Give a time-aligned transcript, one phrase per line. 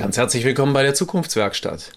[0.00, 1.92] Ganz herzlich willkommen bei der Zukunftswerkstatt.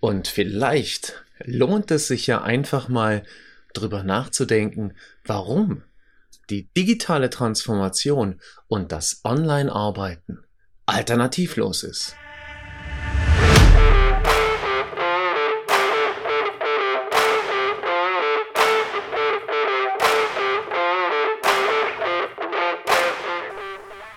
[0.00, 3.22] Und vielleicht lohnt es sich ja einfach mal
[3.74, 5.84] drüber nachzudenken, warum
[6.50, 10.42] die digitale Transformation und das Online-Arbeiten
[10.86, 12.16] alternativlos ist.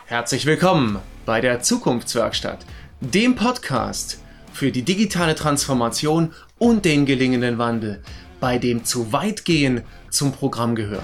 [0.07, 2.65] Herzlich willkommen bei der Zukunftswerkstatt
[3.01, 4.21] dem Podcast
[4.53, 8.03] für die digitale Transformation und den gelingenden Wandel,
[8.39, 11.03] bei dem zu weit gehen zum Programm gehört.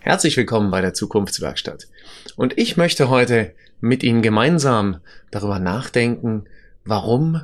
[0.00, 1.88] Herzlich willkommen bei der Zukunftswerkstatt.
[2.36, 6.44] Und ich möchte heute mit Ihnen gemeinsam darüber nachdenken,
[6.84, 7.40] warum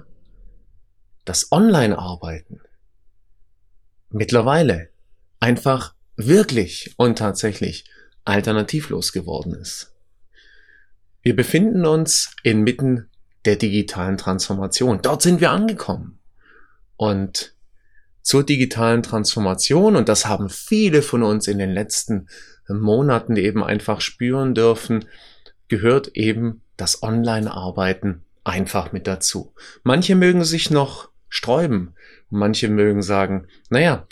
[1.24, 2.60] das Online-Arbeiten
[4.14, 4.88] mittlerweile
[5.40, 7.84] einfach wirklich und tatsächlich
[8.24, 9.92] alternativlos geworden ist.
[11.22, 13.08] Wir befinden uns inmitten
[13.44, 15.00] der digitalen Transformation.
[15.02, 16.18] Dort sind wir angekommen.
[16.96, 17.54] Und
[18.22, 22.28] zur digitalen Transformation, und das haben viele von uns in den letzten
[22.68, 25.06] Monaten eben einfach spüren dürfen,
[25.68, 29.54] gehört eben das Online-Arbeiten einfach mit dazu.
[29.82, 31.94] Manche mögen sich noch sträuben,
[32.34, 34.06] Manche mögen sagen, naja,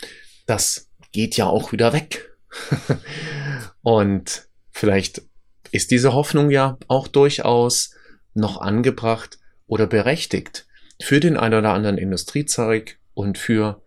[0.45, 2.35] das geht ja auch wieder weg.
[3.81, 5.23] und vielleicht
[5.71, 7.95] ist diese Hoffnung ja auch durchaus
[8.33, 10.67] noch angebracht oder berechtigt
[11.01, 13.81] für den ein oder anderen Industriezweig und für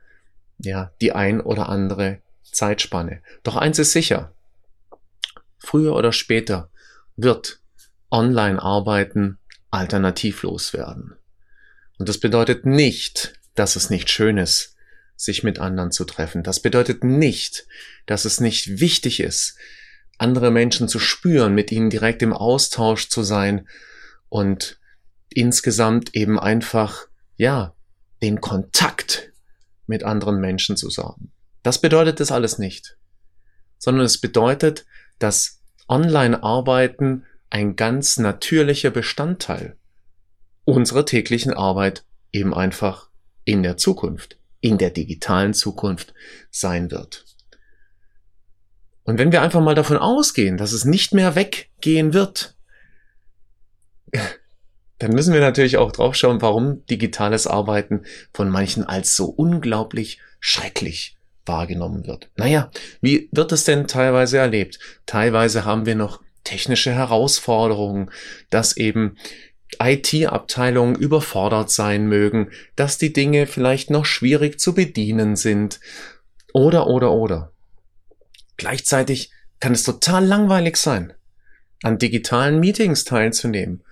[0.58, 3.22] ja, die ein oder andere Zeitspanne.
[3.42, 4.32] Doch eins ist sicher.
[5.58, 6.70] Früher oder später
[7.16, 7.60] wird
[8.10, 9.38] Online-Arbeiten
[9.70, 11.16] alternativlos werden.
[11.98, 14.76] Und das bedeutet nicht, dass es nicht schön ist,
[15.16, 16.42] sich mit anderen zu treffen.
[16.42, 17.66] Das bedeutet nicht,
[18.04, 19.56] dass es nicht wichtig ist,
[20.18, 23.66] andere Menschen zu spüren, mit ihnen direkt im Austausch zu sein
[24.28, 24.78] und
[25.28, 27.74] insgesamt eben einfach, ja,
[28.22, 29.32] den Kontakt
[29.86, 31.32] mit anderen Menschen zu sorgen.
[31.62, 32.96] Das bedeutet das alles nicht,
[33.78, 34.86] sondern es bedeutet,
[35.18, 39.76] dass Online-Arbeiten ein ganz natürlicher Bestandteil
[40.64, 43.05] unserer täglichen Arbeit eben einfach
[43.46, 46.12] in der Zukunft, in der digitalen Zukunft
[46.50, 47.24] sein wird.
[49.04, 52.56] Und wenn wir einfach mal davon ausgehen, dass es nicht mehr weggehen wird,
[54.98, 58.02] dann müssen wir natürlich auch drauf schauen, warum digitales Arbeiten
[58.34, 62.30] von manchen als so unglaublich schrecklich wahrgenommen wird.
[62.36, 62.70] Naja,
[63.00, 64.80] wie wird es denn teilweise erlebt?
[65.06, 68.10] Teilweise haben wir noch technische Herausforderungen,
[68.50, 69.16] dass eben
[69.80, 75.80] IT-Abteilungen überfordert sein mögen, dass die Dinge vielleicht noch schwierig zu bedienen sind.
[76.52, 77.52] Oder, oder, oder.
[78.56, 81.12] Gleichzeitig kann es total langweilig sein,
[81.82, 83.82] an digitalen Meetings teilzunehmen.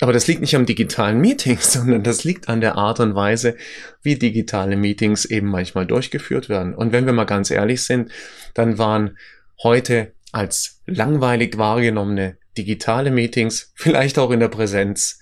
[0.00, 3.56] Aber das liegt nicht am digitalen Meetings, sondern das liegt an der Art und Weise,
[4.02, 6.74] wie digitale Meetings eben manchmal durchgeführt werden.
[6.74, 8.10] Und wenn wir mal ganz ehrlich sind,
[8.54, 9.16] dann waren
[9.62, 15.18] heute als langweilig wahrgenommene digitale Meetings, vielleicht auch in der Präsenz,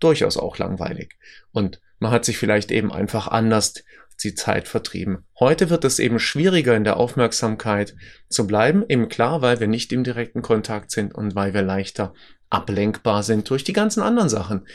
[0.00, 1.18] durchaus auch langweilig.
[1.52, 3.74] Und man hat sich vielleicht eben einfach anders
[4.22, 5.24] die Zeit vertrieben.
[5.38, 7.94] Heute wird es eben schwieriger in der Aufmerksamkeit
[8.28, 12.14] zu bleiben, eben klar, weil wir nicht im direkten Kontakt sind und weil wir leichter
[12.50, 14.66] ablenkbar sind durch die ganzen anderen Sachen,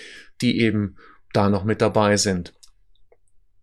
[0.42, 0.96] die eben
[1.34, 2.54] da noch mit dabei sind.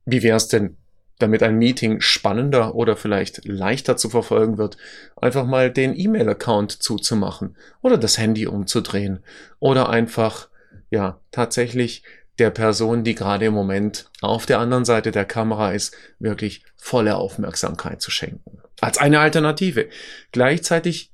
[0.04, 0.76] Wie wäre es denn
[1.22, 4.76] damit ein Meeting spannender oder vielleicht leichter zu verfolgen wird,
[5.16, 9.22] einfach mal den E-Mail-Account zuzumachen oder das Handy umzudrehen
[9.58, 10.48] oder einfach,
[10.90, 12.02] ja, tatsächlich
[12.38, 17.16] der Person, die gerade im Moment auf der anderen Seite der Kamera ist, wirklich volle
[17.16, 18.58] Aufmerksamkeit zu schenken.
[18.80, 19.88] Als eine Alternative.
[20.32, 21.12] Gleichzeitig,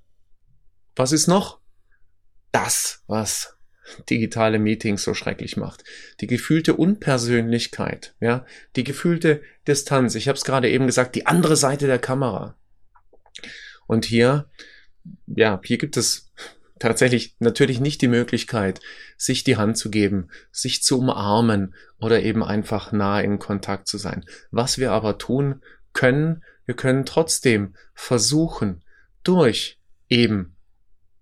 [0.95, 1.59] was ist noch?
[2.53, 3.56] Das, was
[4.11, 5.85] digitale Meetings so schrecklich macht.
[6.21, 8.45] Die gefühlte Unpersönlichkeit, ja,
[8.77, 10.15] die gefühlte Distanz.
[10.15, 12.57] Ich habe es gerade eben gesagt, die andere Seite der Kamera.
[13.87, 14.51] Und hier,
[15.27, 16.33] ja, hier gibt es
[16.79, 18.81] tatsächlich natürlich nicht die Möglichkeit,
[19.17, 23.99] sich die Hand zu geben, sich zu umarmen oder eben einfach nah in Kontakt zu
[23.99, 24.25] sein.
[24.51, 25.63] Was wir aber tun
[25.93, 28.83] können, wir können trotzdem versuchen,
[29.23, 30.57] durch eben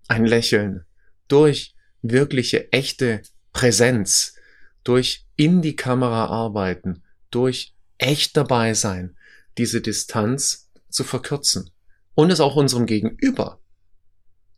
[0.07, 0.85] ein Lächeln,
[1.27, 1.74] durch
[2.11, 3.21] wirkliche, echte
[3.53, 4.35] Präsenz,
[4.83, 9.17] durch in die Kamera arbeiten, durch echt dabei sein,
[9.57, 11.71] diese Distanz zu verkürzen
[12.13, 13.59] und es auch unserem Gegenüber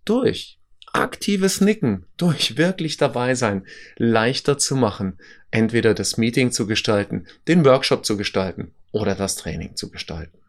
[0.05, 0.59] durch
[0.93, 3.65] aktives Nicken, durch wirklich dabei sein,
[3.97, 5.17] leichter zu machen,
[5.51, 10.39] entweder das Meeting zu gestalten, den Workshop zu gestalten oder das Training zu gestalten.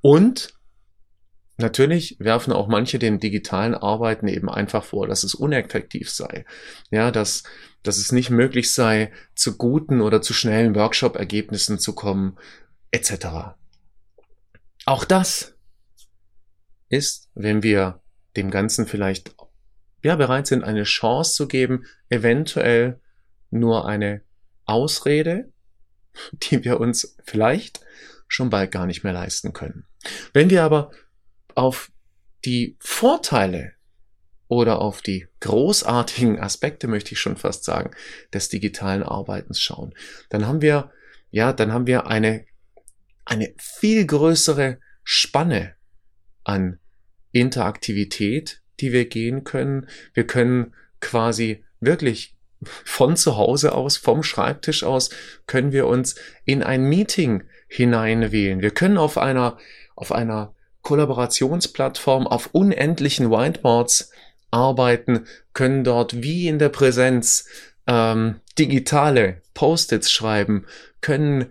[0.00, 0.54] Und
[1.58, 6.44] Natürlich werfen auch manche dem digitalen Arbeiten eben einfach vor, dass es uneffektiv sei.
[6.90, 7.44] Ja, dass,
[7.82, 12.36] dass es nicht möglich sei, zu guten oder zu schnellen Workshop-Ergebnissen zu kommen,
[12.90, 13.56] etc.
[14.84, 15.54] Auch das
[16.90, 18.02] ist, wenn wir
[18.36, 19.34] dem Ganzen vielleicht
[20.02, 23.00] ja bereit sind, eine Chance zu geben, eventuell
[23.50, 24.20] nur eine
[24.66, 25.50] Ausrede,
[26.32, 27.80] die wir uns vielleicht
[28.28, 29.86] schon bald gar nicht mehr leisten können.
[30.32, 30.90] Wenn wir aber
[31.56, 31.90] auf
[32.44, 33.72] die Vorteile
[34.48, 37.90] oder auf die großartigen Aspekte, möchte ich schon fast sagen,
[38.32, 39.94] des digitalen Arbeitens schauen,
[40.28, 40.92] dann haben wir,
[41.30, 42.44] ja, dann haben wir eine,
[43.24, 45.74] eine viel größere Spanne
[46.44, 46.78] an
[47.32, 49.88] Interaktivität, die wir gehen können.
[50.14, 52.36] Wir können quasi wirklich
[52.84, 55.10] von zu Hause aus, vom Schreibtisch aus,
[55.46, 58.60] können wir uns in ein Meeting hineinwählen.
[58.60, 59.58] Wir können auf einer,
[59.96, 60.54] auf einer
[60.86, 64.12] Kollaborationsplattform auf unendlichen Whiteboards
[64.52, 67.48] arbeiten, können dort wie in der Präsenz
[67.88, 70.64] ähm, digitale Post-its schreiben,
[71.00, 71.46] können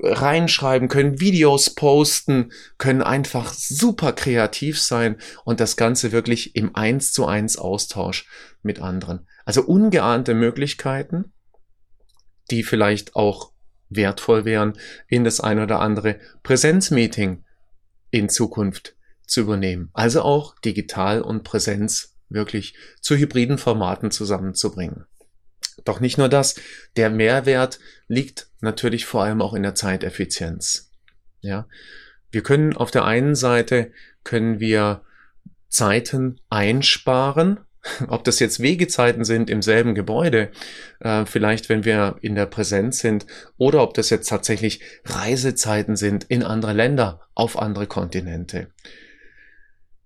[0.00, 7.12] reinschreiben, können Videos posten, können einfach super kreativ sein und das Ganze wirklich im eins
[7.12, 8.26] zu eins Austausch
[8.62, 9.26] mit anderen.
[9.44, 11.34] Also ungeahnte Möglichkeiten,
[12.50, 13.52] die vielleicht auch
[13.90, 17.42] wertvoll wären, in das ein oder andere Präsenzmeeting
[18.10, 19.90] in Zukunft zu übernehmen.
[19.92, 25.06] Also auch digital und Präsenz wirklich zu hybriden Formaten zusammenzubringen.
[25.84, 26.56] Doch nicht nur das,
[26.96, 30.90] der Mehrwert liegt natürlich vor allem auch in der Zeiteffizienz.
[31.40, 31.68] Ja,
[32.30, 33.92] wir können auf der einen Seite
[34.24, 35.02] können wir
[35.68, 37.60] Zeiten einsparen,
[38.08, 40.50] ob das jetzt Wegezeiten sind im selben Gebäude,
[41.00, 46.24] äh, vielleicht wenn wir in der Präsenz sind, oder ob das jetzt tatsächlich Reisezeiten sind
[46.24, 48.68] in andere Länder, auf andere Kontinente.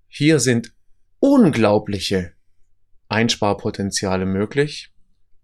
[0.09, 0.73] Hier sind
[1.21, 2.33] unglaubliche
[3.09, 4.93] Einsparpotenziale möglich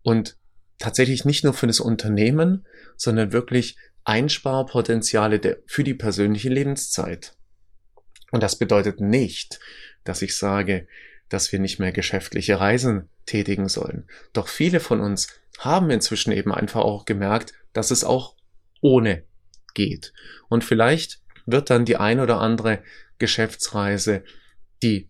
[0.02, 0.36] und
[0.78, 2.66] tatsächlich nicht nur für das Unternehmen,
[2.96, 7.34] sondern wirklich Einsparpotenziale für die persönliche Lebenszeit.
[8.30, 9.58] Und das bedeutet nicht,
[10.04, 10.86] dass ich sage,
[11.28, 14.06] dass wir nicht mehr geschäftliche Reisen tätigen sollen.
[14.32, 15.28] Doch viele von uns
[15.58, 18.36] haben inzwischen eben einfach auch gemerkt, dass es auch
[18.80, 19.24] ohne
[19.74, 20.12] geht.
[20.48, 22.80] Und vielleicht wird dann die ein oder andere
[23.18, 24.24] Geschäftsreise,
[24.82, 25.08] die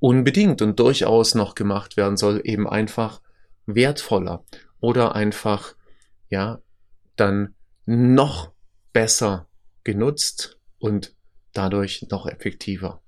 [0.00, 3.20] unbedingt und durchaus noch gemacht werden soll, eben einfach
[3.66, 4.44] wertvoller
[4.80, 5.74] oder einfach,
[6.28, 6.60] ja,
[7.16, 7.54] dann
[7.86, 8.52] noch
[8.92, 9.48] besser
[9.82, 11.14] genutzt und
[11.52, 13.00] dadurch noch effektiver.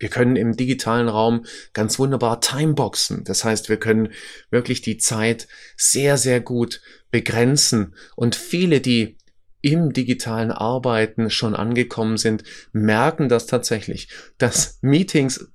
[0.00, 3.22] Wir können im digitalen Raum ganz wunderbar timeboxen.
[3.22, 4.08] Das heißt, wir können
[4.50, 6.80] wirklich die Zeit sehr, sehr gut
[7.12, 7.94] begrenzen.
[8.16, 9.16] Und viele, die
[9.60, 14.08] im digitalen Arbeiten schon angekommen sind, merken das tatsächlich,
[14.38, 15.48] dass Meetings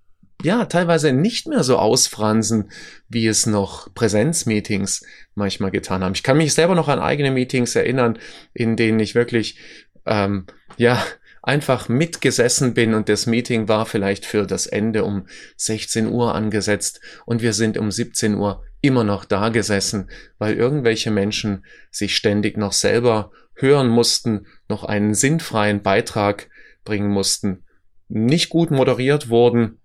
[0.43, 2.69] ja teilweise nicht mehr so ausfransen,
[3.09, 5.03] wie es noch Präsenzmeetings
[5.33, 6.13] manchmal getan haben.
[6.13, 8.19] Ich kann mich selber noch an eigene Meetings erinnern,
[8.53, 9.57] in denen ich wirklich
[10.05, 10.45] ähm,
[10.77, 11.03] ja
[11.45, 15.27] einfach mitgesessen bin und das Meeting war vielleicht für das Ende um
[15.57, 20.09] 16 Uhr angesetzt und wir sind um 17 Uhr immer noch da gesessen,
[20.39, 26.49] weil irgendwelche Menschen sich ständig noch selber hören mussten, noch einen sinnfreien Beitrag
[26.83, 27.63] bringen mussten,
[28.07, 29.79] nicht gut moderiert wurden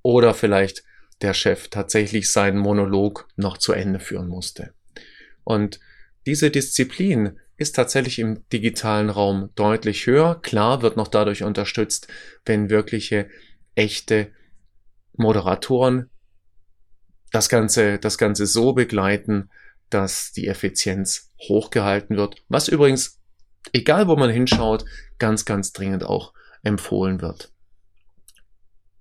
[0.00, 0.84] oder vielleicht
[1.20, 4.72] der Chef tatsächlich seinen Monolog noch zu Ende führen musste.
[5.44, 5.80] Und
[6.26, 10.40] diese Disziplin ist tatsächlich im digitalen Raum deutlich höher.
[10.42, 12.08] Klar wird noch dadurch unterstützt,
[12.44, 13.28] wenn wirkliche
[13.74, 14.30] echte
[15.14, 16.10] Moderatoren
[17.30, 19.48] das Ganze, das Ganze so begleiten,
[19.88, 22.42] dass die Effizienz hochgehalten wird.
[22.48, 23.20] Was übrigens,
[23.72, 24.84] egal wo man hinschaut,
[25.18, 27.52] ganz, ganz dringend auch empfohlen wird.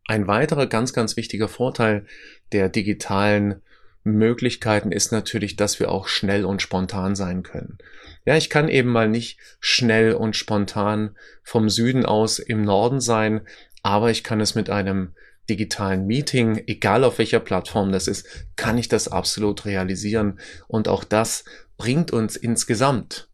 [0.08, 2.06] Ein weiterer ganz, ganz wichtiger Vorteil
[2.52, 3.62] der digitalen
[4.04, 7.78] Möglichkeiten ist natürlich, dass wir auch schnell und spontan sein können.
[8.26, 13.42] Ja, ich kann eben mal nicht schnell und spontan vom Süden aus im Norden sein,
[13.84, 15.14] aber ich kann es mit einem
[15.50, 20.40] digitalen Meeting, egal auf welcher Plattform das ist, kann ich das absolut realisieren.
[20.68, 21.46] Und auch das
[21.78, 23.28] bringt uns insgesamt,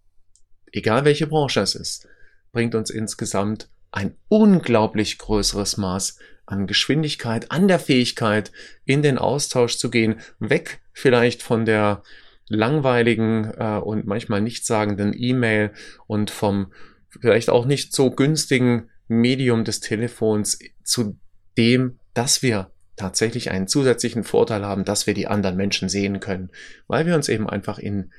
[0.72, 2.08] egal welche Branche es ist,
[2.52, 8.52] bringt uns insgesamt ein unglaublich größeres Maß an Geschwindigkeit, an der Fähigkeit,
[8.86, 12.04] in den Austausch zu gehen, weg vielleicht von der
[12.48, 15.74] langweiligen äh, und manchmal nichtssagenden E-Mail
[16.08, 16.72] und vom
[17.10, 21.18] vielleicht auch nicht so günstigen Medium des Telefons zu
[21.58, 26.50] dem, dass wir tatsächlich einen zusätzlichen Vorteil haben, dass wir die anderen Menschen sehen können,
[26.88, 28.12] weil wir uns eben einfach in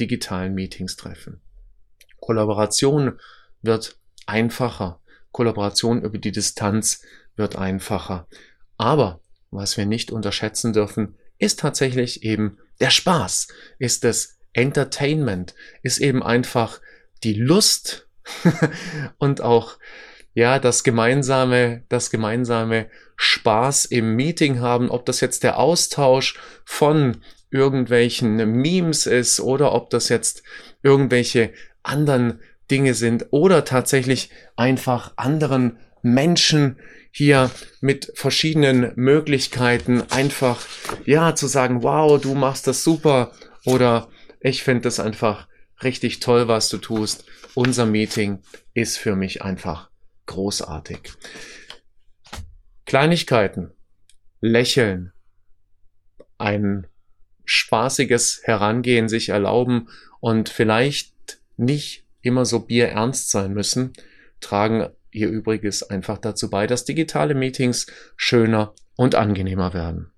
[0.00, 1.40] digitalen Meetings treffen.
[2.20, 3.18] Kollaboration
[3.60, 5.00] wird einfacher.
[5.32, 7.02] Kollaboration über die Distanz
[7.36, 8.26] wird einfacher.
[8.76, 9.20] Aber
[9.50, 13.48] was wir nicht unterschätzen dürfen, ist tatsächlich eben der Spaß,
[13.78, 16.80] ist das Entertainment, ist eben einfach
[17.24, 18.06] die Lust
[19.18, 19.78] und auch
[20.34, 27.18] ja, das gemeinsame, das gemeinsame Spaß im Meeting haben, ob das jetzt der Austausch von
[27.50, 30.42] irgendwelchen Memes ist oder ob das jetzt
[30.82, 32.40] irgendwelche anderen
[32.72, 36.78] Dinge sind oder tatsächlich einfach anderen Menschen
[37.10, 37.50] hier
[37.82, 40.66] mit verschiedenen Möglichkeiten einfach,
[41.04, 43.32] ja, zu sagen, wow, du machst das super
[43.66, 44.08] oder
[44.40, 45.46] ich finde das einfach
[45.82, 47.26] richtig toll, was du tust.
[47.54, 49.90] Unser Meeting ist für mich einfach
[50.24, 51.00] großartig.
[52.86, 53.72] Kleinigkeiten,
[54.40, 55.12] lächeln,
[56.38, 56.86] ein
[57.44, 59.88] spaßiges Herangehen sich erlauben
[60.20, 61.12] und vielleicht
[61.58, 63.92] nicht immer so bierernst sein müssen,
[64.40, 67.86] tragen ihr Übriges einfach dazu bei, dass digitale Meetings
[68.16, 70.10] schöner und angenehmer werden.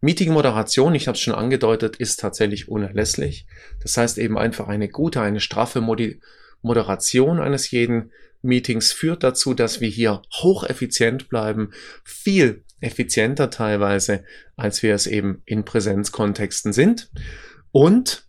[0.00, 3.46] Meeting-Moderation, ich habe es schon angedeutet, ist tatsächlich unerlässlich.
[3.80, 6.20] Das heißt eben einfach eine gute, eine straffe Modi
[6.60, 8.12] Moderation eines jeden
[8.42, 11.70] Meetings führt dazu, dass wir hier hocheffizient bleiben,
[12.04, 14.24] viel effizienter teilweise,
[14.56, 17.10] als wir es eben in Präsenzkontexten sind.
[17.70, 18.26] Und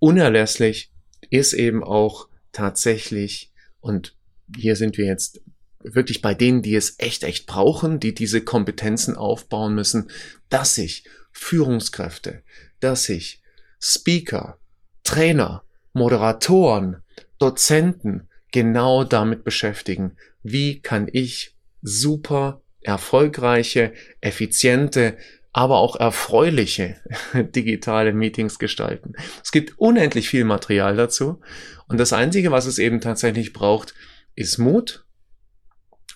[0.00, 0.90] unerlässlich
[1.30, 4.16] ist eben auch tatsächlich, und
[4.56, 5.40] hier sind wir jetzt
[5.82, 10.10] wirklich bei denen, die es echt, echt brauchen, die diese Kompetenzen aufbauen müssen,
[10.48, 12.42] dass sich Führungskräfte,
[12.80, 13.40] dass sich
[13.80, 14.58] Speaker,
[15.04, 17.02] Trainer, Moderatoren,
[17.38, 25.16] Dozenten genau damit beschäftigen, wie kann ich super erfolgreiche, effiziente,
[25.52, 26.96] aber auch erfreuliche
[27.34, 29.14] digitale Meetings gestalten.
[29.42, 31.40] Es gibt unendlich viel Material dazu
[31.88, 33.94] und das Einzige, was es eben tatsächlich braucht,
[34.34, 35.04] ist Mut,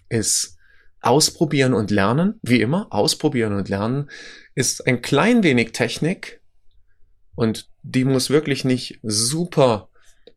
[0.08, 0.56] ist
[1.00, 4.10] ausprobieren und lernen, wie immer, ausprobieren und lernen,
[4.54, 6.40] ist ein klein wenig Technik
[7.34, 9.88] und die muss wirklich nicht super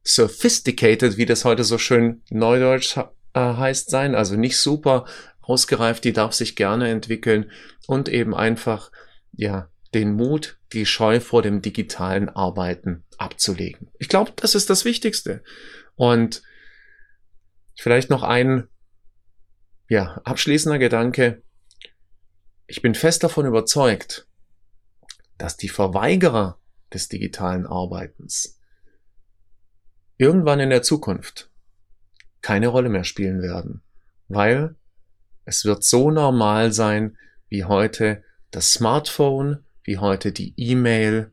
[0.04, 5.06] sophisticated, wie das heute so schön neudeutsch äh, heißt sein, also nicht super
[5.48, 7.52] ausgereift, die darf sich gerne entwickeln
[7.88, 8.92] und eben einfach,
[9.32, 13.90] ja, den Mut, die Scheu vor dem digitalen Arbeiten abzulegen.
[14.00, 15.44] Ich glaube, das ist das Wichtigste.
[15.96, 16.44] Und
[17.76, 18.68] vielleicht noch ein,
[19.90, 21.42] ja, abschließender Gedanke.
[22.68, 24.28] Ich bin fest davon überzeugt,
[25.38, 26.60] dass die Verweigerer
[26.94, 28.60] des digitalen Arbeitens
[30.18, 31.50] irgendwann in der Zukunft
[32.42, 33.82] keine Rolle mehr spielen werden,
[34.28, 34.76] weil
[35.48, 41.32] es wird so normal sein wie heute das Smartphone, wie heute die E-Mail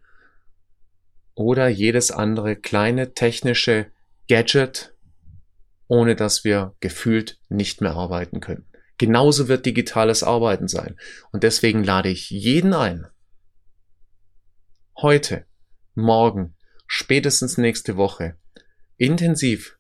[1.35, 3.91] oder jedes andere kleine technische
[4.29, 4.95] Gadget,
[5.89, 8.65] ohne dass wir gefühlt nicht mehr arbeiten können.
[8.99, 10.97] Genauso wird digitales Arbeiten sein.
[11.33, 13.09] Und deswegen lade ich jeden ein,
[14.97, 15.45] heute,
[15.97, 16.55] morgen,
[16.87, 18.37] spätestens nächste Woche,
[18.97, 19.77] intensiv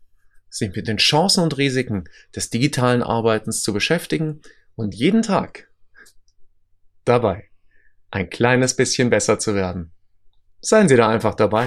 [0.55, 4.41] sich mit den Chancen und Risiken des digitalen Arbeitens zu beschäftigen
[4.77, 5.69] und jeden Tag
[7.05, 7.49] dabei
[8.11, 9.91] ein kleines bisschen besser zu werden.
[10.61, 11.67] Seien Sie da einfach dabei.